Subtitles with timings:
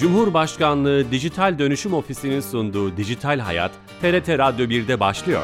[0.00, 5.42] Cumhurbaşkanlığı Dijital Dönüşüm Ofisi'nin sunduğu Dijital Hayat, TRT Radyo 1'de başlıyor.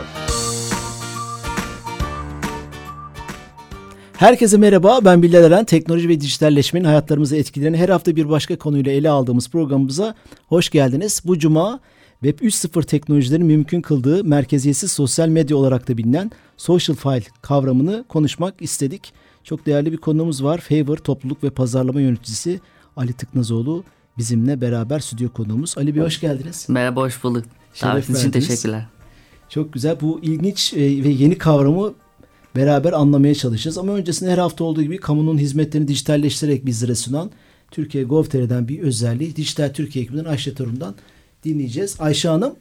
[4.12, 5.64] Herkese merhaba, ben Bilal Eren.
[5.64, 10.14] Teknoloji ve dijitalleşmenin hayatlarımızı etkileyen her hafta bir başka konuyla ele aldığımız programımıza
[10.48, 11.22] hoş geldiniz.
[11.24, 11.80] Bu cuma
[12.22, 18.62] Web 3.0 teknolojilerin mümkün kıldığı merkeziyetsiz sosyal medya olarak da bilinen social file kavramını konuşmak
[18.62, 19.12] istedik.
[19.44, 20.58] Çok değerli bir konuğumuz var.
[20.58, 22.60] Favor Topluluk ve Pazarlama Yöneticisi
[22.96, 23.84] Ali Tıknazoğlu
[24.18, 25.78] bizimle beraber stüdyo konuğumuz.
[25.78, 26.66] Ali Bey hoş geldiniz.
[26.68, 27.44] Merhaba, hoş bulduk.
[27.82, 28.86] Davetiniz için teşekkürler.
[29.48, 30.00] Çok güzel.
[30.00, 31.94] Bu ilginç e, ve yeni kavramı
[32.56, 33.78] beraber anlamaya çalışacağız.
[33.78, 37.30] Ama öncesinde her hafta olduğu gibi kamunun hizmetlerini dijitalleştirerek bizlere sunan
[37.70, 40.94] Türkiye Gov.tr'den bir özelliği Dijital Türkiye ekibinden Ayşe Torun'dan
[41.44, 42.00] dinleyeceğiz.
[42.00, 42.54] Ayşe Hanım.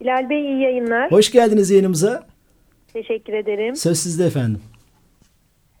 [0.00, 1.12] Bilal Bey iyi yayınlar.
[1.12, 2.26] Hoş geldiniz yayınımıza.
[2.92, 3.76] Teşekkür ederim.
[3.76, 4.60] Söz sizde efendim.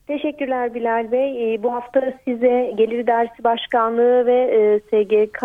[0.08, 1.54] Teşekkürler Bilal Bey.
[1.54, 5.44] Ee, bu hafta size Gelir Dersi Başkanlığı ve e, SGK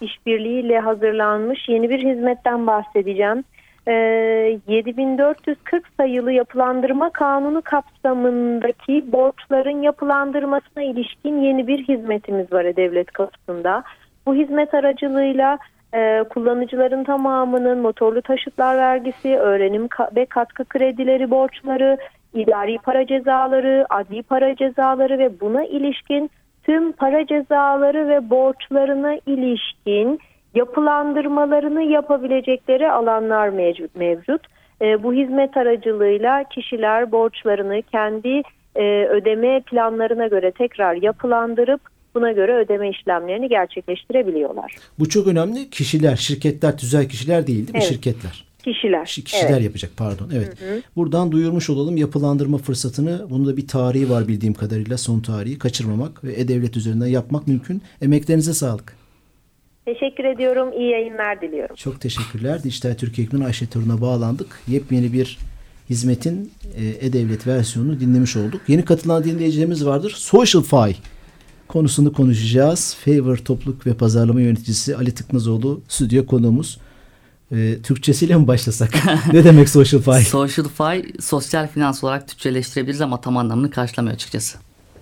[0.00, 3.44] işbirliğiyle hazırlanmış yeni bir hizmetten bahsedeceğim.
[3.86, 13.82] 7440 ee, sayılı yapılandırma kanunu kapsamındaki borçların yapılandırmasına ilişkin yeni bir hizmetimiz var devlet kapısında.
[14.26, 15.58] Bu hizmet aracılığıyla
[15.94, 21.98] e, kullanıcıların tamamının motorlu taşıtlar vergisi, öğrenim ve katkı kredileri borçları,
[22.34, 26.30] idari para cezaları, adli para cezaları ve buna ilişkin
[26.62, 30.20] tüm para cezaları ve borçlarına ilişkin
[30.54, 33.96] yapılandırmalarını yapabilecekleri alanlar mevcut.
[33.96, 34.40] mevcut.
[34.82, 38.42] E, bu hizmet aracılığıyla kişiler borçlarını kendi
[38.76, 41.80] e, ödeme planlarına göre tekrar yapılandırıp
[42.14, 44.74] buna göre ödeme işlemlerini gerçekleştirebiliyorlar.
[44.98, 45.70] Bu çok önemli.
[45.70, 47.78] Kişiler, şirketler, tüzel kişiler değil değil mi?
[47.78, 47.88] Evet.
[47.88, 48.49] Şirketler.
[48.64, 49.06] Kişiler.
[49.06, 49.62] Kişiler evet.
[49.62, 50.30] yapacak pardon.
[50.34, 50.60] Evet.
[50.60, 50.82] Hı hı.
[50.96, 53.26] Buradan duyurmuş olalım yapılandırma fırsatını.
[53.30, 54.98] Bunun da bir tarihi var bildiğim kadarıyla.
[54.98, 57.82] Son tarihi kaçırmamak ve e-devlet üzerinden yapmak mümkün.
[58.02, 58.96] Emeklerinize sağlık.
[59.84, 60.72] Teşekkür ediyorum.
[60.72, 61.76] İyi yayınlar diliyorum.
[61.76, 62.62] Çok teşekkürler.
[62.62, 64.60] Dijital Türkiye Ekmen Ayşe Turun'a bağlandık.
[64.68, 65.38] Yepyeni bir
[65.90, 68.60] hizmetin e, e-devlet versiyonunu dinlemiş olduk.
[68.68, 70.14] Yeni katılan dinleyicilerimiz vardır.
[70.16, 70.96] Social Fi
[71.68, 72.96] konusunu konuşacağız.
[73.04, 76.78] Favor Topluluk ve Pazarlama Yöneticisi Ali Tıknazoğlu stüdyo konuğumuz.
[77.52, 78.90] E, Türkçesiyle mi başlasak?
[79.32, 80.28] ne demek social fi?
[80.28, 84.58] social fi sosyal finans olarak Türkçeleştirebiliriz ama tam anlamını karşılamıyor açıkçası.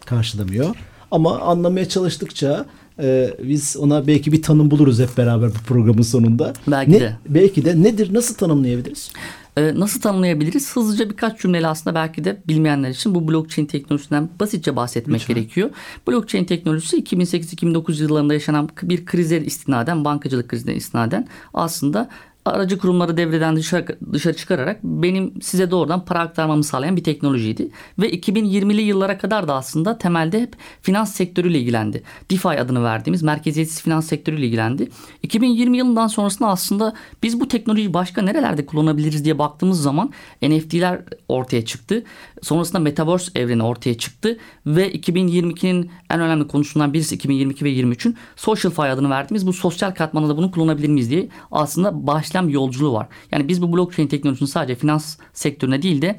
[0.07, 0.77] Karşılamıyor.
[1.11, 2.67] Ama anlamaya çalıştıkça
[3.03, 6.53] e, biz ona belki bir tanım buluruz hep beraber bu programın sonunda.
[6.67, 7.17] Belki ne, de.
[7.29, 9.11] Belki de nedir, nasıl tanımlayabiliriz?
[9.59, 10.77] Ee, nasıl tanımlayabiliriz?
[10.77, 15.37] Hızlıca birkaç cümleyle aslında belki de bilmeyenler için bu blockchain teknolojisinden basitçe bahsetmek Lütfen.
[15.37, 15.71] gerekiyor.
[16.09, 22.09] Blockchain teknolojisi 2008-2009 yıllarında yaşanan bir krize istinaden, bankacılık krizine istinaden aslında
[22.53, 27.71] aracı kurumları devreden dışarı, dışarı çıkararak benim size doğrudan para aktarmamı sağlayan bir teknolojiydi.
[27.99, 32.03] Ve 2020'li yıllara kadar da aslında temelde hep finans sektörüyle ilgilendi.
[32.31, 34.91] DeFi adını verdiğimiz merkeziyetsiz finans sektörüyle ilgilendi.
[35.23, 40.11] 2020 yılından sonrasında aslında biz bu teknolojiyi başka nerelerde kullanabiliriz diye baktığımız zaman
[40.43, 42.05] NFT'ler ortaya çıktı.
[42.43, 48.73] Sonrasında Metaverse evreni ortaya çıktı ve 2022'nin en önemli konusundan birisi 2022 ve 23'ün Social
[48.73, 52.07] Fi adını verdiğimiz bu sosyal katmanda da bunu kullanabilir miyiz diye aslında
[52.38, 53.06] başlayan yolculuğu var.
[53.32, 56.19] Yani biz bu blockchain teknolojisini sadece finans sektörüne değil de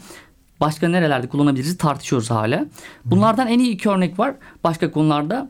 [0.59, 2.66] başka nerelerde kullanabiliriz tartışıyoruz hala.
[3.06, 4.35] Bunlardan en iyi iki örnek var.
[4.63, 5.50] Başka konularda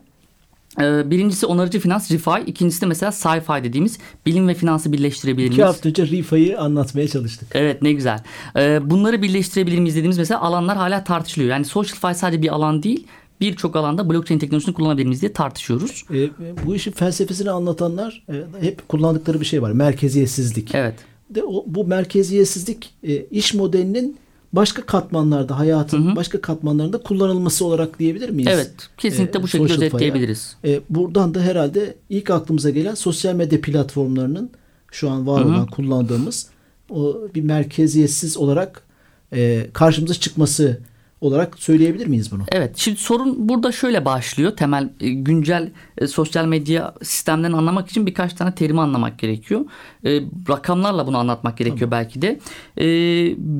[0.80, 5.58] ee, birincisi onarıcı finans ReFi, ikincisi de mesela sci-fi dediğimiz bilim ve finansı birleştirebilir miyiz?
[5.58, 7.48] İki hafta önce ReFi'yi anlatmaya çalıştık.
[7.52, 8.20] Evet ne güzel.
[8.56, 11.50] Ee, bunları birleştirebilir miyiz dediğimiz mesela alanlar hala tartışılıyor.
[11.50, 13.06] Yani social fi sadece bir alan değil
[13.40, 16.04] birçok alanda blockchain teknolojisini kullanabilir miyiz diye tartışıyoruz.
[16.14, 16.28] E,
[16.66, 19.72] bu işin felsefesini anlatanlar e, hep kullandıkları bir şey var.
[19.72, 20.74] Merkeziyetsizlik.
[20.74, 20.94] Evet.
[21.30, 24.18] De o, bu merkeziyetsizlik e, iş modelinin
[24.52, 26.16] başka katmanlarda hayatın hı hı.
[26.16, 28.50] başka katmanlarında kullanılması olarak diyebilir miyiz?
[28.54, 30.56] Evet kesinlikle ee, bu şekilde özetleyebiliriz.
[30.64, 34.50] Ee, buradan da herhalde ilk aklımıza gelen sosyal medya platformlarının
[34.92, 35.66] şu an var olan hı hı.
[35.66, 36.46] kullandığımız
[36.90, 38.82] o bir merkeziyetsiz olarak
[39.32, 40.80] e, karşımıza çıkması
[41.20, 42.42] olarak söyleyebilir miyiz bunu?
[42.52, 42.76] Evet.
[42.76, 44.56] Şimdi sorun burada şöyle başlıyor.
[44.56, 49.64] Temel e, güncel e, sosyal medya sistemlerini anlamak için birkaç tane terimi anlamak gerekiyor.
[50.04, 52.04] E, rakamlarla bunu anlatmak gerekiyor tamam.
[52.04, 52.40] belki de.
[52.76, 52.86] E,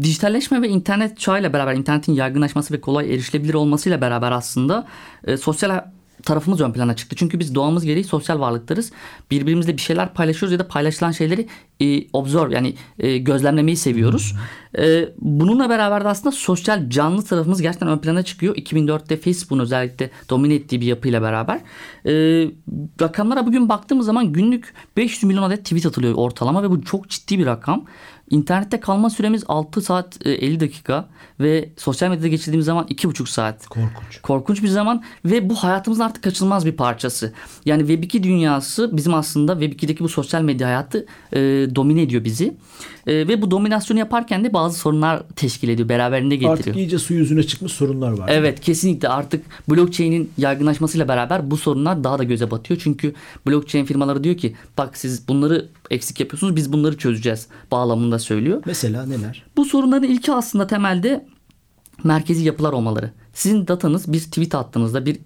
[0.02, 4.86] dijitalleşme ve internet çağıyla beraber internetin yaygınlaşması ve kolay erişilebilir olmasıyla beraber aslında
[5.24, 5.84] e, sosyal
[6.22, 7.16] tarafımız ön plana çıktı.
[7.16, 8.92] Çünkü biz doğamız gereği sosyal varlıklarız.
[9.30, 11.46] Birbirimizle bir şeyler paylaşıyoruz ya da paylaşılan şeyleri
[11.80, 14.34] e, observe yani e, gözlemlemeyi seviyoruz.
[14.78, 18.56] E, bununla beraber de aslında sosyal canlı tarafımız gerçekten ön plana çıkıyor.
[18.56, 21.60] 2004'te Facebook'un özellikle domine ettiği bir yapıyla beraber.
[22.06, 22.12] E,
[23.00, 27.38] rakamlara bugün baktığımız zaman günlük 500 milyon adet tweet atılıyor ortalama ve bu çok ciddi
[27.38, 27.84] bir rakam.
[28.30, 31.08] İnternette kalma süremiz 6 saat 50 e, dakika
[31.40, 33.66] ve sosyal medyada geçirdiğimiz zaman 2,5 saat.
[33.66, 34.22] Korkunç.
[34.22, 37.32] Korkunç bir zaman ve bu hayatımızın artık kaçınılmaz bir parçası.
[37.64, 41.38] Yani Web2 dünyası bizim aslında Web2'deki bu sosyal medya hayatı e,
[41.74, 42.54] domine ediyor bizi.
[43.06, 46.58] E, ve bu dominasyonu yaparken de bazı sorunlar teşkil ediyor, beraberinde getiriyor.
[46.58, 48.28] Artık iyice su yüzüne çıkmış sorunlar var.
[48.32, 52.80] Evet kesinlikle artık blockchain'in yaygınlaşmasıyla beraber bu sorunlar daha da göze batıyor.
[52.84, 53.14] Çünkü
[53.46, 58.62] blockchain firmaları diyor ki bak siz bunları eksik yapıyorsunuz biz bunları çözeceğiz bağlamında söylüyor.
[58.66, 59.44] Mesela neler?
[59.56, 61.26] Bu sorunların ilki aslında temelde
[62.04, 63.10] merkezi yapılar olmaları.
[63.32, 65.18] Sizin datanız bir tweet attığınızda bir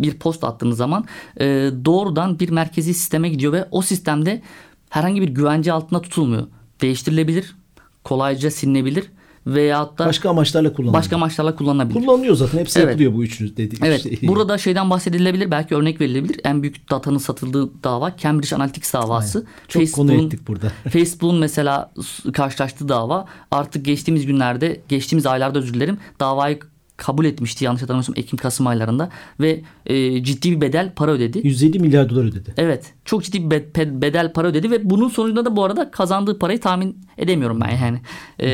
[0.00, 1.04] bir post attığınız zaman
[1.40, 4.42] e, doğrudan bir merkezi sisteme gidiyor ve o sistemde
[4.88, 6.46] herhangi bir güvence altında tutulmuyor.
[6.80, 7.56] Değiştirilebilir,
[8.04, 9.10] kolayca silinebilir
[9.46, 10.94] veyahut da başka amaçlarla kullanılıyor.
[10.94, 12.00] Başka amaçlarla kullanılabilir.
[12.00, 12.58] Kullanılıyor zaten.
[12.58, 12.88] Hepsi evet.
[12.88, 14.02] yapılıyor bu üçünüz dediğim evet.
[14.02, 14.18] şey.
[14.28, 15.50] Burada şeyden bahsedilebilir.
[15.50, 16.40] Belki örnek verilebilir.
[16.44, 19.38] En büyük datanın satıldığı dava Cambridge Analytics davası.
[19.38, 19.86] Aynen.
[19.86, 20.68] Çok konu ettik burada.
[20.88, 21.92] Facebook'un mesela
[22.32, 26.58] karşılaştığı dava artık geçtiğimiz günlerde, geçtiğimiz aylarda özür dilerim davayı
[27.00, 29.10] kabul etmişti yanlış hatırlamıyorsam Ekim-Kasım aylarında
[29.40, 31.40] ve e, ciddi bir bedel para ödedi.
[31.44, 32.54] 150 milyar dolar ödedi.
[32.56, 36.60] Evet çok ciddi bir bedel para ödedi ve bunun sonucunda da bu arada kazandığı parayı
[36.60, 38.00] tahmin edemiyorum ben yani.
[38.38, 38.50] E,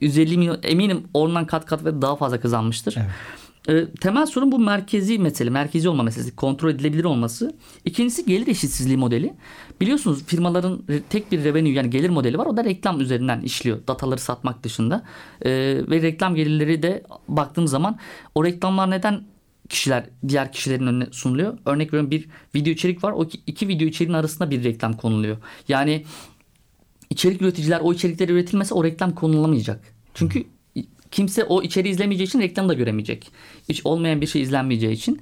[0.00, 2.94] 150 milyon eminim ondan kat kat ve daha fazla kazanmıştır.
[2.96, 3.10] Evet.
[3.68, 7.54] E, temel sorun bu merkezi mesele, merkezi olma meselesi, kontrol edilebilir olması.
[7.84, 9.34] İkincisi gelir eşitsizliği modeli.
[9.80, 12.46] Biliyorsunuz firmaların tek bir revenue yani gelir modeli var.
[12.46, 13.86] O da reklam üzerinden işliyor.
[13.88, 15.04] Dataları satmak dışında.
[15.42, 15.50] E,
[15.90, 17.98] ve reklam gelirleri de baktığım zaman
[18.34, 19.22] o reklamlar neden
[19.68, 21.58] kişiler diğer kişilerin önüne sunuluyor?
[21.66, 23.12] Örnek veriyorum bir video içerik var.
[23.12, 25.36] O iki, iki video içeriğin arasında bir reklam konuluyor.
[25.68, 26.04] Yani
[27.10, 29.80] içerik üreticiler o içerikleri üretilmese o reklam konulamayacak.
[30.14, 30.44] Çünkü
[31.16, 33.32] kimse o içeriği izlemeyeceği için reklamı da göremeyecek.
[33.68, 35.20] Hiç olmayan bir şey izlenmeyeceği için.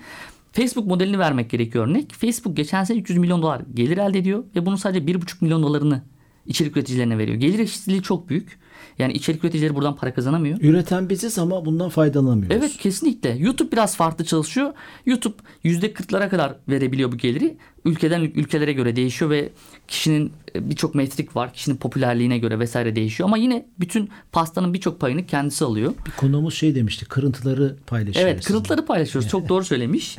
[0.52, 2.12] Facebook modelini vermek gerekiyor örnek.
[2.12, 6.02] Facebook geçen sene 300 milyon dolar gelir elde ediyor ve bunun sadece 1,5 milyon dolarını
[6.46, 7.38] içerik üreticilerine veriyor.
[7.38, 8.58] Gelir eşitsizliği çok büyük.
[8.98, 10.58] Yani içerik üreticileri buradan para kazanamıyor.
[10.60, 12.56] Üreten biziz ama bundan faydalanamıyoruz.
[12.56, 13.30] Evet kesinlikle.
[13.30, 14.72] YouTube biraz farklı çalışıyor.
[15.06, 17.56] YouTube %40'lara kadar verebiliyor bu geliri.
[17.84, 19.52] Ülkeden ülkelere göre değişiyor ve
[19.88, 21.52] kişinin e, birçok metrik var.
[21.52, 23.28] Kişinin popülerliğine göre vesaire değişiyor.
[23.28, 25.94] Ama yine bütün pastanın birçok payını kendisi alıyor.
[26.06, 27.04] Bir konuğumuz şey demişti.
[27.04, 28.32] Kırıntıları paylaşıyoruz.
[28.32, 29.30] Evet kırıntıları paylaşıyoruz.
[29.30, 30.18] Çok doğru söylemiş.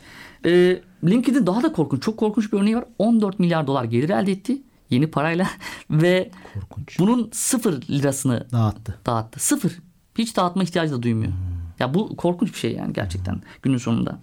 [1.03, 2.03] LinkedIn daha da korkunç.
[2.03, 2.85] Çok korkunç bir örneği var.
[2.99, 5.47] 14 milyar dolar gelir elde etti yeni parayla
[5.89, 6.99] ve Korkunç.
[6.99, 8.99] bunun sıfır lirasını dağıttı.
[9.05, 9.39] Dağıttı.
[9.39, 9.79] Sıfır.
[10.17, 11.31] Hiç dağıtma ihtiyacı da duymuyor.
[11.31, 11.39] Hmm.
[11.79, 13.41] Ya bu korkunç bir şey yani gerçekten hmm.
[13.61, 14.19] günün sonunda.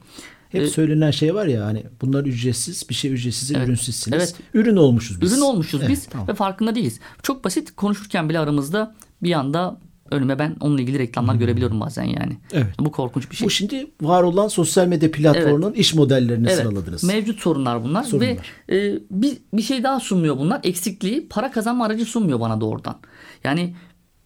[0.48, 4.16] Hep ee, söylenen şey var ya hani bunlar ücretsiz bir şey ücretsiz evet, ürünsüzsünüz.
[4.16, 4.34] Evet.
[4.54, 5.32] Ürün olmuşuz biz.
[5.32, 6.28] Ürün olmuşuz evet, biz tamam.
[6.28, 7.00] ve farkında değiliz.
[7.22, 11.40] Çok basit konuşurken bile aramızda bir anda önüme ben onunla ilgili reklamlar hmm.
[11.40, 12.36] görebiliyorum bazen yani.
[12.52, 12.66] Evet.
[12.78, 13.46] Bu korkunç bir şey.
[13.46, 15.78] Bu şimdi var olan sosyal medya platformunun evet.
[15.78, 16.58] iş modellerini evet.
[16.58, 17.04] sıraladınız.
[17.04, 18.38] Mevcut sorunlar bunlar sorunlar.
[18.68, 20.60] ve e, bir, bir şey daha sunmuyor bunlar.
[20.64, 22.98] Eksikliği para kazanma aracı sunmuyor bana doğrudan.
[23.44, 23.74] Yani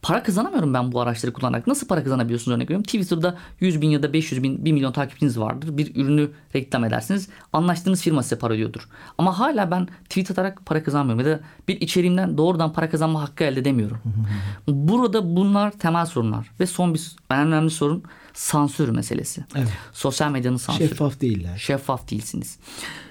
[0.06, 1.66] para kazanamıyorum ben bu araçları kullanarak.
[1.66, 2.84] Nasıl para kazanabiliyorsunuz örnek veriyorum.
[2.84, 5.76] Twitter'da 100 bin ya da 500 bin 1 milyon takipçiniz vardır.
[5.76, 7.28] Bir ürünü reklam edersiniz.
[7.52, 8.88] Anlaştığınız firma size para ödüyordur.
[9.18, 11.26] Ama hala ben tweet atarak para kazanmıyorum.
[11.26, 13.98] Ya da bir içeriğimden doğrudan para kazanma hakkı elde edemiyorum.
[14.68, 16.50] Burada bunlar temel sorunlar.
[16.60, 18.02] Ve son bir en önemli sorun
[18.34, 19.44] sansür meselesi.
[19.54, 19.68] Evet.
[19.92, 20.88] Sosyal medyanın sansürü.
[20.88, 21.56] Şeffaf değiller.
[21.56, 22.58] Şeffaf değilsiniz.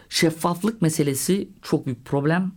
[0.09, 2.51] Şeffaflık meselesi çok büyük problem.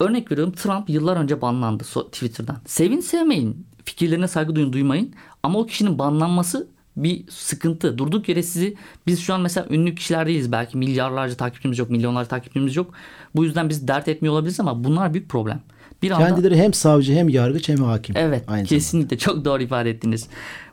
[0.00, 2.56] Örnek veriyorum Trump yıllar önce banlandı Twitter'dan.
[2.66, 5.14] Sevin sevmeyin fikirlerine saygı duyun duymayın.
[5.42, 7.98] Ama o kişinin banlanması bir sıkıntı.
[7.98, 10.52] Durduk yere sizi biz şu an mesela ünlü kişiler değiliz.
[10.52, 12.92] Belki milyarlarca takipçimiz yok, milyonlarca takipçimiz yok.
[13.36, 15.60] Bu yüzden biz dert etmiyor olabiliriz ama bunlar büyük problem.
[16.02, 18.16] Bir anda, Kendileri hem savcı hem yargıç hem hakim.
[18.16, 19.34] Evet aynı kesinlikle zamanda.
[19.34, 20.28] çok doğru ifade ettiniz.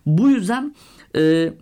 [0.05, 0.75] Bu yüzden
[1.15, 1.53] e,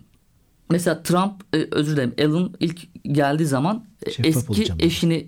[0.69, 5.27] mesela Trump e, özür dilerim Elon ilk geldiği zaman Şeffaf eski eşini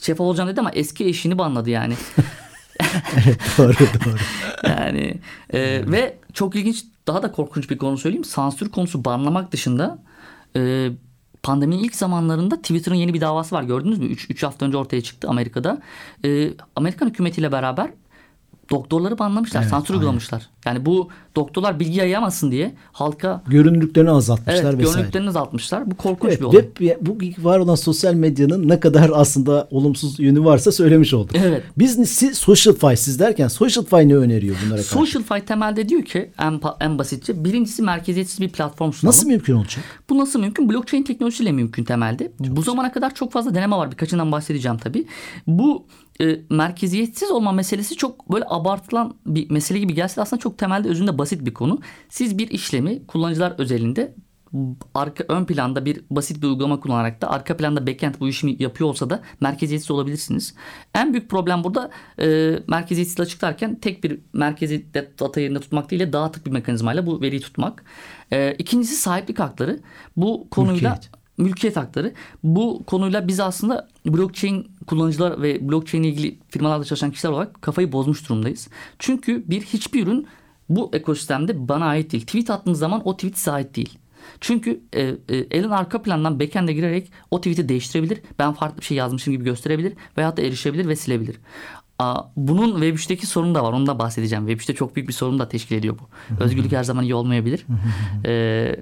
[0.00, 1.94] şeffaf olacağım dedi ama eski eşini banladı yani.
[3.24, 4.16] evet doğru doğru.
[4.68, 5.20] yani
[5.52, 8.24] e, ve çok ilginç daha da korkunç bir konu söyleyeyim.
[8.24, 9.98] Sansür konusu banlamak dışında
[10.56, 10.90] e,
[11.42, 14.06] pandeminin ilk zamanlarında Twitter'ın yeni bir davası var gördünüz mü?
[14.06, 15.82] 3 hafta önce ortaya çıktı Amerika'da.
[16.24, 17.90] E, Amerikan hükümetiyle beraber
[18.70, 20.50] doktorları banlamışlar, evet, sansür uygulamışlar.
[20.64, 24.90] Yani bu doktorlar bilgi yayamasın diye halka görünürlüklerini azaltmışlar evet, vesaire.
[24.90, 25.90] Görünürlüklerini azaltmışlar.
[25.90, 26.60] Bu korkunç evet, bir olay.
[26.60, 27.18] Web, bu
[27.48, 31.36] var olan sosyal medyanın ne kadar aslında olumsuz yönü varsa söylemiş olduk.
[31.36, 31.62] Evet.
[31.78, 34.90] Biz siz Socialfy siz derken Socialfy ne öneriyor bunlara karşı?
[34.90, 39.16] Socialfy temelde diyor ki en, en basitçe birincisi merkeziyetsiz bir platform sunalım.
[39.16, 39.84] Nasıl mümkün olacak?
[40.10, 40.70] Bu nasıl mümkün?
[40.70, 42.32] Blockchain teknolojisiyle mümkün temelde.
[42.46, 43.90] Çok bu zamana kadar çok fazla deneme var.
[43.90, 45.06] Birkaçından bahsedeceğim tabii.
[45.46, 45.86] Bu
[46.20, 51.18] e, merkeziyetsiz olma meselesi çok böyle abartılan bir mesele gibi gelse aslında çok temelde özünde
[51.18, 51.80] basit bir konu.
[52.08, 54.14] Siz bir işlemi kullanıcılar özelinde
[54.94, 58.90] arka ön planda bir basit bir uygulama kullanarak da arka planda backend bu işi yapıyor
[58.90, 60.54] olsa da merkeziyetsiz olabilirsiniz.
[60.94, 66.12] En büyük problem burada e, merkeziyetsiz açıklarken tek bir merkezi data yerinde tutmak değil de
[66.12, 67.84] dağıtık bir mekanizmayla bu veriyi tutmak.
[68.32, 69.80] E, ikincisi sahiplik hakları.
[70.16, 71.10] Bu konuyla Mülkiyet.
[71.38, 72.12] mülkiyet hakları.
[72.42, 77.92] Bu konuyla biz aslında blockchain kullanıcılar ve blockchain ile ilgili firmalarda çalışan kişiler olarak kafayı
[77.92, 78.68] bozmuş durumdayız.
[78.98, 80.26] Çünkü bir hiçbir ürün
[80.68, 82.26] bu ekosistemde bana ait değil.
[82.26, 83.98] Tweet attığınız zaman o tweet size ait değil.
[84.40, 88.20] Çünkü e, e, elin arka plandan backend'e girerek o tweet'i değiştirebilir.
[88.38, 91.36] Ben farklı bir şey yazmışım gibi gösterebilir veyahut da erişebilir ve silebilir.
[91.98, 93.72] Aa, bunun Web 3'teki sorunu da var.
[93.72, 94.46] Onu da bahsedeceğim.
[94.46, 96.42] Web 3'te çok büyük bir sorun da teşkil ediyor bu.
[96.44, 97.66] Özgürlük her zaman iyi olmayabilir.
[98.26, 98.76] Ee,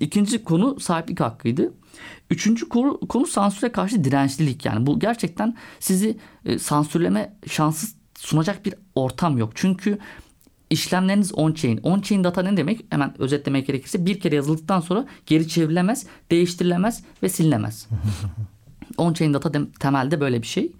[0.00, 1.72] ikinci konu sahiplik hakkıydı.
[2.30, 4.64] Üçüncü konu, konu sansüre karşı dirençlilik.
[4.64, 7.86] Yani bu gerçekten sizi e, sansürleme şansı
[8.18, 9.52] sunacak bir ortam yok.
[9.54, 9.98] Çünkü
[10.70, 11.80] işlemleriniz on-chain.
[11.80, 12.84] On-chain data ne demek?
[12.90, 17.88] Hemen özetlemek gerekirse bir kere yazıldıktan sonra geri çevrilemez, değiştirilemez ve silinemez.
[18.98, 20.72] On-chain data de- temelde böyle bir şey.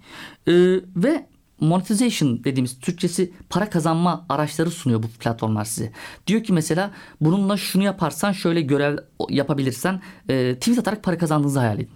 [0.47, 0.53] Ee,
[0.95, 1.27] ve
[1.59, 5.91] monetization dediğimiz Türkçesi para kazanma araçları sunuyor bu platformlar size.
[6.27, 8.97] Diyor ki mesela bununla şunu yaparsan şöyle görev
[9.29, 11.89] yapabilirsen e, tweet atarak para kazandığınızı hayal edin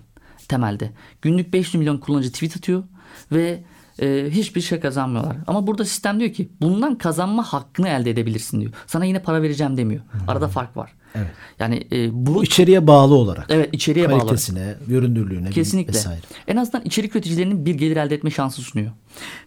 [0.47, 0.91] temelde.
[1.21, 2.83] Günlük 500 milyon kullanıcı tweet atıyor
[3.31, 3.63] ve
[4.01, 5.37] e, hiçbir şey kazanmıyorlar.
[5.47, 8.71] Ama burada sistem diyor ki bundan kazanma hakkını elde edebilirsin diyor.
[8.87, 10.01] Sana yine para vereceğim demiyor.
[10.27, 10.91] Arada fark var.
[11.15, 11.27] Evet.
[11.59, 13.45] Yani e, bu Bu içeriye bağlı olarak.
[13.49, 14.19] evet içeriye bağlı.
[14.19, 15.93] Kalitesine, görünürlüğüne Kesinlikle.
[15.93, 16.21] vesaire.
[16.47, 18.91] En azından içerik üreticilerinin bir gelir elde etme şansı sunuyor.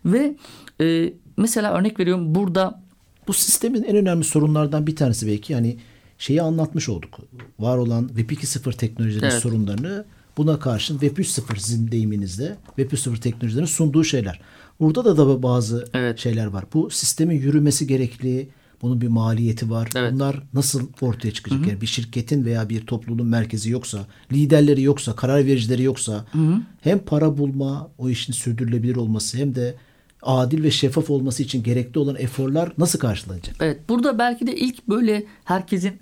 [0.05, 0.37] Ve
[0.81, 2.83] e, mesela örnek veriyorum burada
[3.28, 5.76] Bu sistemin en önemli sorunlardan bir tanesi belki yani
[6.19, 7.19] şeyi anlatmış olduk.
[7.59, 9.43] Var olan Web 2.0 teknolojilerinin Evet.
[9.43, 10.05] sorunlarını
[10.38, 14.40] buna karşın Web 3.0 sizin deyiminizde Web 3.0 teknolojilerinin sunduğu şeyler.
[14.80, 16.18] Burada da da bazı Evet.
[16.18, 16.64] şeyler var.
[16.75, 18.49] Bu sistemin yürümesi gerekli.
[18.83, 19.90] Bunun bir maliyeti var.
[19.97, 20.12] Evet.
[20.12, 21.66] Bunlar nasıl ortaya çıkacak?
[21.66, 26.25] Yani bir şirketin veya bir topluluğun merkezi yoksa, liderleri yoksa, karar vericileri yoksa
[26.80, 29.75] hem para bulma, o işin sürdürülebilir olması hem de
[30.23, 33.57] adil ve şeffaf olması için gerekli olan eforlar nasıl karşılanacak?
[33.61, 35.92] Evet burada belki de ilk böyle herkesin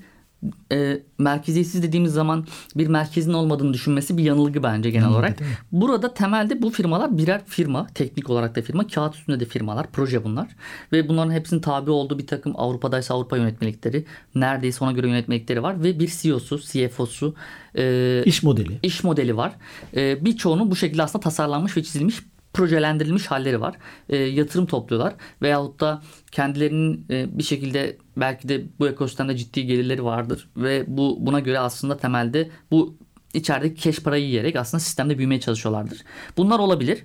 [0.73, 5.39] e, merkeziyetsiz dediğimiz zaman bir merkezin olmadığını düşünmesi bir yanılgı bence genel Yanılgı, olarak.
[5.73, 7.87] Burada temelde bu firmalar birer firma.
[7.95, 8.87] Teknik olarak da firma.
[8.87, 9.87] Kağıt üstünde de firmalar.
[9.93, 10.49] Proje bunlar.
[10.93, 14.05] Ve bunların hepsinin tabi olduğu bir takım Avrupa'daysa Avrupa yönetmelikleri.
[14.35, 15.83] Neredeyse ona göre yönetmelikleri var.
[15.83, 17.35] Ve bir CEO'su, CFO'su,
[17.79, 18.79] e, İş modeli.
[18.83, 19.53] iş modeli var.
[19.97, 22.17] E, birçoğunun bu şekilde aslında tasarlanmış ve çizilmiş
[22.57, 23.77] projelendirilmiş halleri var.
[24.09, 30.05] E, yatırım topluyorlar veyahut da kendilerinin e, bir şekilde belki de bu ekosistemde ciddi gelirleri
[30.05, 32.97] vardır ve bu buna göre aslında temelde bu
[33.35, 36.03] içerideki keş parayı yiyerek aslında sistemde büyümeye çalışıyorlardır.
[36.37, 37.05] Bunlar olabilir.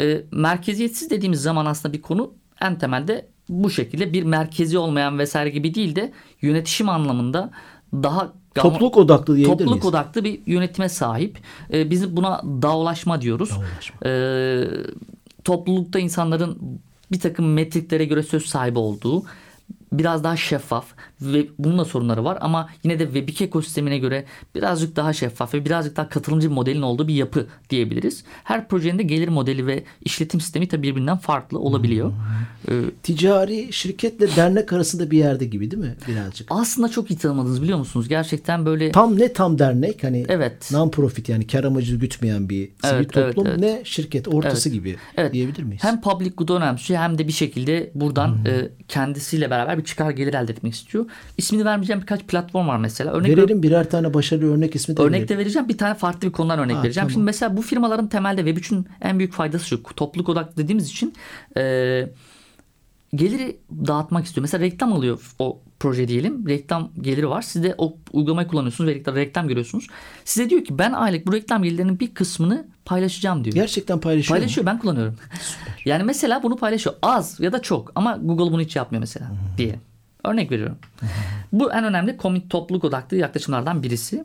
[0.00, 5.50] E, merkeziyetsiz dediğimiz zaman aslında bir konu en temelde bu şekilde bir merkezi olmayan vesaire
[5.50, 6.12] gibi değil de
[6.42, 7.50] yönetişim anlamında
[8.02, 9.86] daha Topluluk odaklı diyebilir Topluluk miyiz?
[9.86, 11.38] odaklı bir yönetime sahip.
[11.72, 13.50] Ee, biz buna dağulaşma diyoruz.
[13.50, 14.10] Dağulaşma.
[14.10, 14.64] Ee,
[15.44, 16.58] toplulukta insanların
[17.12, 19.22] bir takım metriklere göre söz sahibi olduğu
[19.98, 20.86] biraz daha şeffaf
[21.20, 24.24] ve bunun da sorunları var ama yine de Web2 ekosistemine göre
[24.54, 28.24] birazcık daha şeffaf ve birazcık daha katılımcı bir modelin olduğu bir yapı diyebiliriz.
[28.44, 32.12] Her projenin de gelir modeli ve işletim sistemi tabii birbirinden farklı olabiliyor.
[32.70, 32.72] Ee,
[33.02, 36.46] Ticari şirketle dernek arasında bir yerde gibi değil mi birazcık?
[36.50, 38.08] aslında çok iyi tanımadınız biliyor musunuz?
[38.08, 40.68] Gerçekten böyle Tam ne tam dernek hani Evet.
[40.72, 43.58] non profit yani kar amacı gütmeyen bir sivil Evet, evet, toplum evet.
[43.60, 44.74] ne şirket ortası Evet.
[44.78, 45.32] gibi Evet.
[45.32, 45.84] diyebilir miyiz?
[45.84, 50.34] Hem public good önemsiyor hem de bir şekilde buradan e, kendisiyle beraber bir çıkar gelir
[50.34, 51.06] elde etmek istiyor.
[51.38, 53.12] İsmini vermeyeceğim birkaç platform var mesela.
[53.12, 55.28] Örnek Verelim birer tane başarılı örnek ismi de Örnek verelim.
[55.28, 55.68] de vereceğim.
[55.68, 57.04] Bir tane farklı bir konudan örnek Ha, vereceğim.
[57.04, 57.10] tamam.
[57.10, 59.82] Şimdi mesela bu firmaların temelde Web3'ün en büyük faydası şu.
[59.82, 61.14] Topluluk odaklı dediğimiz için
[61.56, 61.62] e,
[63.16, 64.42] geliri dağıtmak istiyor.
[64.42, 66.48] Mesela reklam alıyor o proje diyelim.
[66.48, 67.42] Reklam geliri var.
[67.42, 69.86] Siz de o uygulamayı kullanıyorsunuz ve reklam, reklam görüyorsunuz.
[70.24, 73.54] Size diyor ki ben aylık bu reklam gelirlerinin bir kısmını paylaşacağım diyor.
[73.54, 74.40] Gerçekten paylaşıyor mu?
[74.40, 75.16] Paylaşıyor ben kullanıyorum.
[75.84, 76.96] yani mesela bunu paylaşıyor.
[77.02, 79.80] Az ya da çok ama Google bunu hiç yapmıyor mesela diye.
[80.26, 80.78] Örnek veriyorum.
[81.52, 84.24] Bu en önemli komik topluluk odaklı yaklaşımlardan birisi.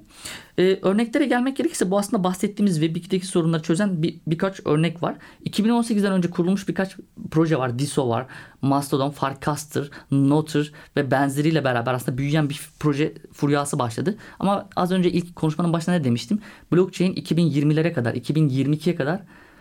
[0.57, 5.15] Ee, örneklere gelmek gerekirse bu aslında bahsettiğimiz Web 2'deki sorunları çözen bir, birkaç örnek var.
[5.45, 6.97] 2018'den önce kurulmuş birkaç
[7.31, 7.79] proje var.
[7.79, 8.25] Diso var,
[8.61, 14.17] Mastodon, Farcaster, Noter ve benzeriyle beraber aslında büyüyen bir proje furyası başladı.
[14.39, 16.39] Ama az önce ilk konuşmanın başında ne demiştim?
[16.73, 19.19] Blockchain 2020'lere kadar, 2022'ye kadar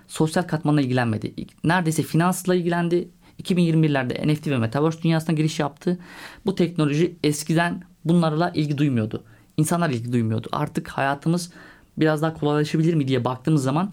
[0.09, 1.35] sosyal katmanla ilgilenmedi.
[1.65, 3.09] Neredeyse finansla ilgilendi.
[3.41, 5.99] 2021'lerde NFT ve Metaverse dünyasına giriş yaptı.
[6.47, 9.25] Bu teknoloji eskiden bunlarla ilgi duymuyordu.
[9.57, 10.49] İnsanlar ilgi duymuyordu.
[10.53, 11.53] Artık hayatımız
[11.99, 13.93] biraz daha kolaylaşabilir mi diye baktığımız zaman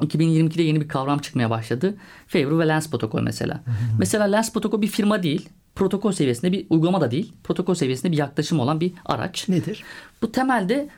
[0.00, 1.94] 2022'de yeni bir kavram çıkmaya başladı.
[2.26, 3.62] Favor ve Lens protokol mesela.
[3.98, 5.48] mesela Lens protokol bir firma değil.
[5.74, 7.32] protokol seviyesinde bir uygulama da değil.
[7.44, 9.48] Protokol seviyesinde bir yaklaşım olan bir araç.
[9.48, 9.84] Nedir?
[10.22, 10.88] Bu temelde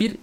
[0.00, 0.16] bir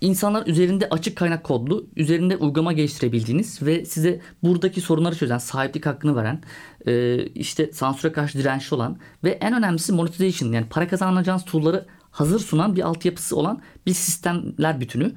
[0.00, 6.16] insanlar üzerinde açık kaynak kodlu, üzerinde uygulama geliştirebildiğiniz ve size buradaki sorunları çözen, sahiplik hakkını
[6.16, 6.42] veren,
[6.86, 12.40] e, işte sansüre karşı dirençli olan ve en önemlisi monetization yani para kazanacağınız tool'ları hazır
[12.40, 15.12] sunan bir altyapısı olan bir sistemler bütünü.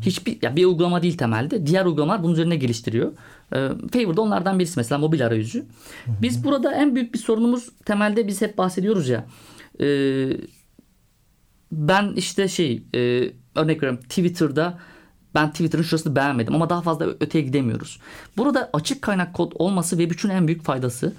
[0.00, 1.66] Hiçbir ya bir uygulama değil temelde.
[1.66, 3.12] Diğer uygulamalar bunun üzerine geliştiriyor.
[3.52, 5.66] E, Favor da onlardan birisi mesela mobil arayüzü.
[6.06, 9.26] Biz burada en büyük bir sorunumuz temelde biz hep bahsediyoruz ya.
[9.80, 9.86] E,
[11.72, 12.98] ben işte şey e,
[13.54, 14.78] örnek veriyorum Twitter'da
[15.34, 18.00] ben Twitter'ın şurasını beğenmedim ama daha fazla öteye gidemiyoruz.
[18.36, 21.14] Burada açık kaynak kod olması Web 3'ün en büyük faydası.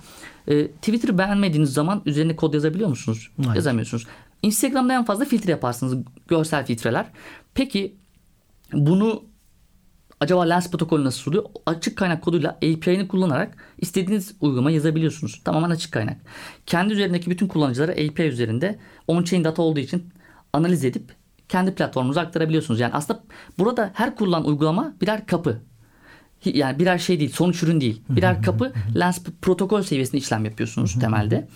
[0.47, 3.31] E, Twitter'ı beğenmediğiniz zaman üzerine kod yazabiliyor musunuz?
[3.43, 3.55] Hayır.
[3.55, 4.07] Yazamıyorsunuz.
[4.41, 6.05] Instagram'da en fazla filtre yaparsınız.
[6.27, 7.05] Görsel filtreler.
[7.53, 7.95] Peki
[8.73, 9.23] bunu
[10.19, 11.43] acaba Lens protokolü nasıl suluyor?
[11.65, 15.41] Açık kaynak koduyla API'ni kullanarak istediğiniz uygulama yazabiliyorsunuz.
[15.43, 16.17] Tamamen açık kaynak.
[16.65, 20.13] Kendi üzerindeki bütün kullanıcılara API üzerinde on-chain data olduğu için
[20.53, 21.15] analiz edip
[21.49, 22.79] kendi platformunuza aktarabiliyorsunuz.
[22.79, 23.23] Yani aslında
[23.59, 25.61] burada her kullanılan uygulama birer kapı.
[26.45, 28.01] Yani birer şey değil, sonuç ürün değil.
[28.09, 31.47] Birer kapı Lens protokol seviyesinde işlem yapıyorsunuz temelde.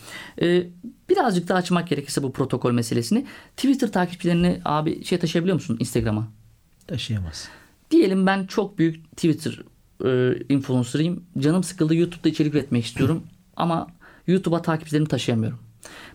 [0.41, 0.67] Ee,
[1.09, 3.25] birazcık daha açmak gerekirse bu protokol meselesini.
[3.57, 6.27] Twitter takipçilerini abi şey taşıyabiliyor musun Instagram'a?
[6.87, 7.49] Taşıyamaz.
[7.91, 9.63] Diyelim ben çok büyük Twitter
[10.05, 11.23] e, influencer'ıyım.
[11.39, 13.23] Canım sıkıldı YouTube'da içerik üretmek istiyorum.
[13.55, 13.87] Ama
[14.27, 15.59] YouTube'a takipçilerimi taşıyamıyorum.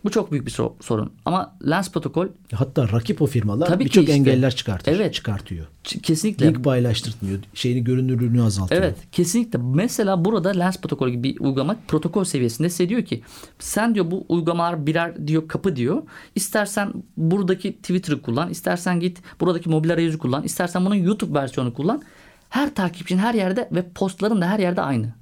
[0.05, 1.13] Bu çok büyük bir sor- sorun.
[1.25, 4.13] Ama Lens protokol Hatta rakip o firmalar birçok işte.
[4.13, 4.93] engeller çıkartır.
[4.93, 5.15] Evet.
[5.15, 5.67] Çıkartıyor.
[6.03, 7.39] kesinlikle Link paylaştırtmıyor.
[7.55, 8.83] Şeyini görünürlüğünü azaltıyor.
[8.83, 9.59] Evet kesinlikle.
[9.59, 13.23] Mesela burada Lens protokol gibi bir uygulama protokol seviyesinde size diyor ki
[13.59, 16.03] sen diyor bu uygulamalar birer diyor kapı diyor.
[16.35, 22.03] İstersen buradaki Twitter'ı kullan, istersen git buradaki mobil arayüzü kullan, istersen bunun YouTube versiyonu kullan.
[22.49, 25.15] Her takipçin her yerde ve postların da her yerde aynı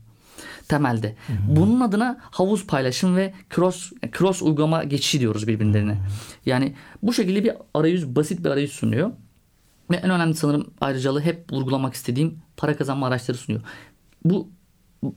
[0.69, 1.17] temelde.
[1.49, 5.99] Bunun adına havuz paylaşım ve cross cross uygulama geçişi diyoruz birbirlerine.
[6.47, 9.11] Yani bu şekilde bir arayüz basit bir arayüz sunuyor.
[9.91, 13.63] Ve en önemli sanırım ayrıcalığı hep vurgulamak istediğim para kazanma araçları sunuyor.
[14.25, 14.51] Bu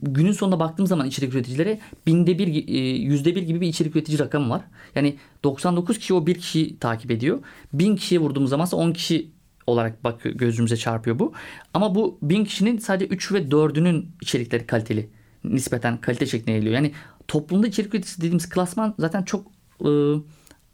[0.02, 4.18] günün sonunda baktığım zaman içerik üreticilere binde bir, e, yüzde bir gibi bir içerik üretici
[4.18, 4.62] rakamı var.
[4.94, 7.38] Yani 99 kişi o bir kişiyi takip ediyor.
[7.72, 9.30] 1000 kişiye vurduğumuz zaman ise 10 kişi
[9.66, 11.32] olarak bak gözümüze çarpıyor bu.
[11.74, 15.10] Ama bu 1000 kişinin sadece 3 ve 4'ünün içerikleri kaliteli.
[15.44, 16.74] Nispeten kalite şeklinde geliyor.
[16.74, 16.92] Yani
[17.28, 19.46] toplumda içerik üreticisi dediğimiz klasman zaten çok
[19.84, 19.90] e,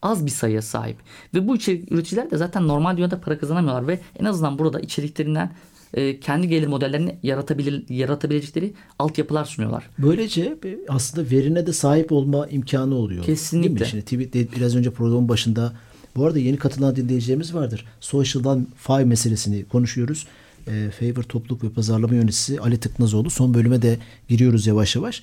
[0.02, 0.96] az bir sayıya sahip.
[1.35, 5.52] Ve bu içerik üreticiler de zaten normal dünyada para kazanamıyorlar ve en azından burada içeriklerinden
[5.94, 9.90] e, kendi gelir modellerini yaratabilir, yaratabilecekleri altyapılar sunuyorlar.
[9.98, 10.57] Böylece
[10.88, 13.24] aslında verine de sahip olma imkanı oluyor.
[13.24, 13.81] Kesinlikle.
[13.81, 14.02] Değil mi?
[14.11, 15.72] Şimdi de- biraz önce programın başında
[16.16, 17.85] bu arada yeni katılan dinleyicilerimiz vardır.
[18.00, 20.26] Social'dan Five meselesini konuşuyoruz.
[20.66, 23.31] E, Favor Topluluk ve Pazarlama Yöneticisi Ali Tıknazoğlu.
[23.31, 23.98] Son bölüme de
[24.29, 25.22] giriyoruz yavaş yavaş.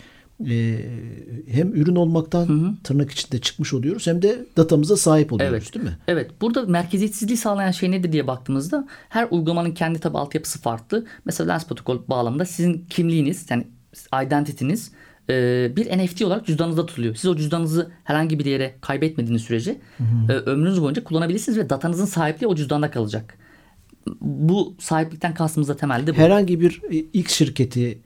[0.49, 0.79] E,
[1.47, 5.73] hem ürün olmaktan tırnak içinde çıkmış oluyoruz hem de datamıza sahip oluyoruz Evet.
[5.73, 5.97] değil mi?
[6.07, 6.31] Evet.
[6.41, 11.05] Burada merkeziyetsizliği sağlayan şey nedir diye baktığımızda her uygulamanın kendi tabi altyapısı farklı.
[11.25, 13.67] Mesela Lens protokol bağlamında sizin kimliğiniz yani
[14.25, 14.91] identity'niz
[15.29, 17.15] e, bir NFT olarak cüzdanınızda tutuluyor.
[17.15, 19.81] Siz o cüzdanınızı herhangi bir yere kaybetmediğiniz sürece
[20.29, 23.37] e, ömrünüz boyunca kullanabilirsiniz ve datanızın sahipliği o cüzdanda kalacak.
[24.21, 26.17] Bu sahiplikten kastımız da temelde bu.
[26.17, 27.99] Herhangi bir e, X şirketi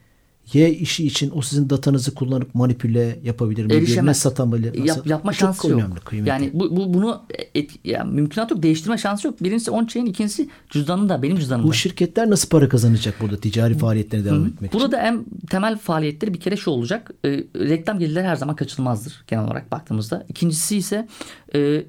[0.53, 3.73] Y işi için o sizin datanızı kullanıp manipüle yapabilir mi?
[3.73, 4.19] Erişemez.
[4.19, 4.87] satabilir mi?
[4.87, 5.79] Yap, yapma çok şansı yok.
[5.79, 6.29] önemli, kıymetli.
[6.29, 7.21] Yani bu, bu bunu
[7.55, 8.63] et, yani mümkünat yok.
[8.63, 9.43] Değiştirme şansı yok.
[9.43, 11.67] Birincisi on-chain, ikincisi cüzdanında, benim cüzdanımda.
[11.67, 14.81] Bu şirketler nasıl para kazanacak burada ticari faaliyetlerine devam etmek için?
[14.81, 17.11] Burada en temel faaliyetleri bir kere şu olacak.
[17.25, 20.25] E, reklam gelirleri her zaman kaçınılmazdır genel olarak baktığımızda.
[20.29, 21.07] İkincisi ise
[21.55, 21.83] e,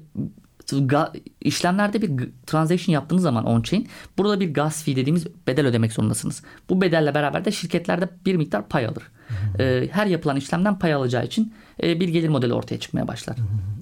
[1.41, 6.43] işlemlerde bir transaction yaptığınız zaman on-chain burada bir gas fee dediğimiz bedel ödemek zorundasınız.
[6.69, 9.03] Bu bedelle beraber de şirketlerde bir miktar pay alır.
[9.59, 11.53] E, her yapılan işlemden pay alacağı için
[11.83, 13.37] e, bir gelir modeli ortaya çıkmaya başlar.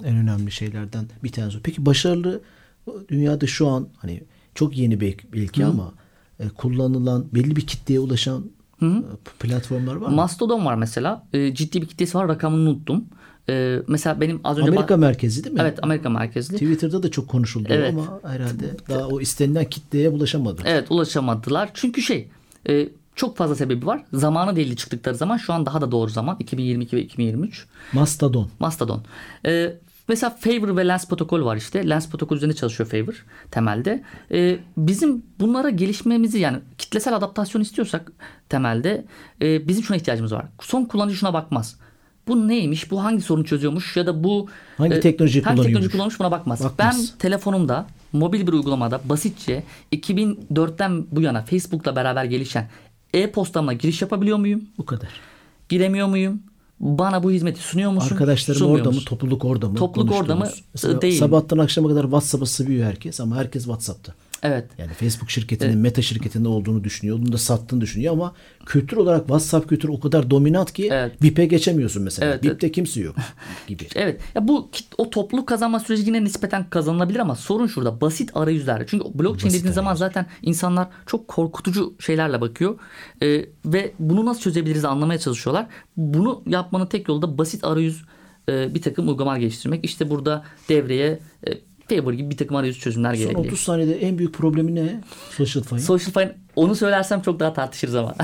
[0.06, 1.58] En önemli şeylerden bir tanesi.
[1.58, 1.62] o.
[1.64, 2.42] Peki başarılı
[3.10, 4.24] dünyada şu an hani
[4.56, 5.94] çok yeni belki, belki ama
[6.40, 8.88] e, kullanılan belli bir kitleye ulaşan e,
[9.40, 10.16] platformlar var mı?
[10.16, 11.28] Mastodon var mesela.
[11.34, 12.28] E, ciddi bir kitlesi var.
[12.28, 13.06] Rakamını unuttum.
[13.50, 14.72] E, mesela benim az önce...
[14.72, 15.62] Amerika merkezli değil mi?
[15.62, 16.54] Evet Amerika merkezli.
[16.54, 17.94] Twitter'da da çok konuşuldu Evet.
[17.94, 20.62] ama herhalde daha o istenilen kitleye ulaşamadı.
[20.66, 21.70] Evet ulaşamadılar.
[21.74, 22.28] Çünkü şey
[22.70, 24.04] e, çok fazla sebebi var.
[24.14, 25.38] Zamanı değildi çıktıkları zaman.
[25.38, 26.38] Şu an daha da doğru zaman.
[26.40, 27.66] 2022 ve 2023.
[27.94, 28.50] Mastodon.
[28.60, 29.04] Mastodon.
[29.46, 29.74] E,
[30.08, 31.90] mesela Favor ve Lens protokol var işte.
[31.90, 34.04] Lens protokol üzerinde çalışıyor Favor temelde.
[34.32, 38.12] E, bizim bunlara gelişmemizi yani kitlesel adaptasyon istiyorsak
[38.50, 39.06] temelde
[39.42, 40.46] e, bizim şuna ihtiyacımız var.
[40.62, 41.76] Son kullanıcı şuna bakmaz.
[42.28, 42.92] Bu neymiş?
[42.92, 43.98] Bu hangi sorunu çözüyormuş?
[43.98, 46.64] Ya da bu Hangi teknoloji hangi teknoloji kullanmış buna bakmaz.
[46.64, 46.78] Bakmaz.
[46.80, 49.64] Ben telefonumda mobil bir uygulamada basitçe
[49.94, 52.70] 2004'ten bu yana Facebook'la beraber gelişen
[53.14, 54.62] e-postamla giriş yapabiliyor muyum?
[54.78, 55.10] Bu kadar.
[55.70, 56.42] Giremiyor muyum?
[56.80, 58.12] bana bu hizmeti sunuyor musun?
[58.12, 58.96] Arkadaşlarım sunmuyor orada mı?
[58.96, 59.06] musun?
[59.06, 59.76] Topluluk orada mı?
[59.76, 60.48] Topluluk orada mı?
[60.74, 61.20] Mesela Değil.
[61.20, 64.14] Sabahtan akşama kadar WhatsApp'a sıvıyor herkes ama herkes WhatsApp'ta.
[64.44, 64.66] Evet.
[64.78, 67.20] Yani Facebook şirketinin Meta şirketinde olduğunu düşünüyor.
[67.20, 68.34] Onu da sattığını düşünüyor ama
[68.66, 71.22] kültür olarak WhatsApp kültürü o kadar dominant ki Evet.
[71.22, 72.32] BIP'e geçemiyorsun mesela.
[72.32, 73.16] Evet, BIP'te kimse yok
[73.68, 73.88] gibi.
[73.96, 74.22] Evet.
[74.36, 78.02] Ya bu o topluluk kazanma süreci yine nispeten kazanılabilir ama sorun şurada.
[78.02, 78.88] Basit arayüzler.
[78.88, 82.80] Çünkü blockchain Basit dediğiniz zaman zaten insanlar çok korkutucu şeylerle bakıyor.
[83.22, 85.68] Ee, ve bunu nasıl çözebiliriz anlamaya çalışıyorlar.
[85.98, 88.04] Bunu yapmanın tek yolu da basit arayüz
[88.50, 89.86] bir takım uygulamalar geliştirmek.
[89.86, 91.20] İşte burada devreye
[91.90, 93.46] Favor gibi bir takım arayüz çözümler Son gerekiyor.
[93.46, 95.02] 30 saniyede en büyük problemi ne?
[95.38, 95.80] Social Fine.
[95.80, 98.16] Social Fine onu söylersem çok daha tartışırız ama.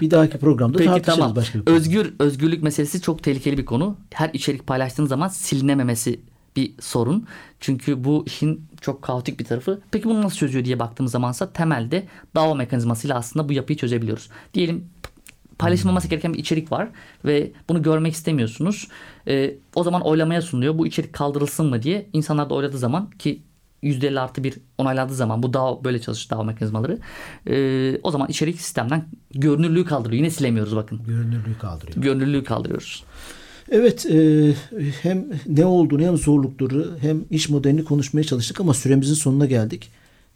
[0.00, 1.36] bir dahaki programda Peki tartışırız tamam.
[1.36, 1.66] başka bir.
[1.66, 3.96] Özgür özgürlük meselesi çok tehlikeli bir konu.
[4.10, 6.20] Her içerik paylaştığınız zaman silinememesi
[6.56, 7.26] bir sorun.
[7.60, 9.80] Çünkü bu işin çok kaotik bir tarafı.
[9.90, 14.28] Peki bunu nasıl çözüyor diye baktığımız zamansa temelde DAO mekanizmasıyla aslında bu yapıyı çözebiliyoruz.
[14.54, 14.84] Diyelim
[15.62, 16.88] paylaşılmaması gereken bir içerik var
[17.24, 18.88] ve bunu görmek istemiyorsunuz.
[19.28, 20.78] Ee, o zaman oylamaya sunuluyor.
[20.78, 22.06] Bu içerik kaldırılsın mı diye.
[22.12, 23.42] İnsanlar da oyladığı zaman ki
[23.82, 26.98] %50 artı bir onayladığı zaman bu DAO böyle çalışır DAO mekanizmaları.
[27.46, 30.18] Ee, o zaman içerik sistemden görünürlüğü kaldırıyor.
[30.18, 31.00] Yine silemiyoruz bakın.
[31.06, 32.02] Görünürlüğü kaldırıyor.
[32.02, 33.04] Görünürlüğü kaldırıyoruz.
[33.70, 34.52] Evet e,
[35.02, 39.90] hem ne olduğunu hem zorlukları hem iş modelini konuşmaya çalıştık ama süremizin sonuna geldik.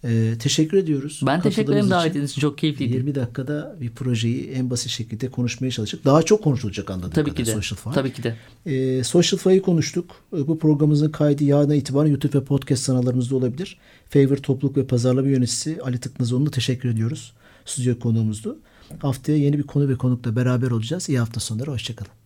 [0.06, 1.20] E, teşekkür ediyoruz.
[1.26, 2.40] Ben teşekkür ederim katıldığınız davet için.
[2.40, 2.94] Çok keyifliydi.
[2.94, 6.04] 20 dakikada bir projeyi en basit şekilde konuşmaya çalıştık.
[6.04, 7.54] Daha çok konuşulacak anladığım Tabii kadar ki de.
[7.54, 7.94] Social Fire.
[7.94, 8.36] Tabii ki de.
[8.66, 10.16] E, Social Fire'ı konuştuk.
[10.36, 13.78] E, bu programımızın kaydı yarına itibaren YouTube ve podcast kanallarımızda olabilir.
[14.08, 17.32] Favor Topluluk ve Pazarlama Yöneticisi Ali Tıknazoğlu'na teşekkür ediyoruz.
[17.64, 18.58] Stüdyo konuğumuzdu.
[18.98, 21.08] Haftaya yeni bir konu ve konukla beraber olacağız.
[21.08, 21.70] İyi hafta sonları.
[21.70, 22.25] Hoşçakalın.